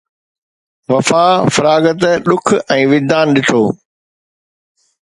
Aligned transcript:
وفا، 0.93 1.25
فراغت، 1.55 2.01
ڏک 2.27 2.45
۽ 2.79 2.81
وجدان 2.95 3.27
ڏٺو 3.39 3.63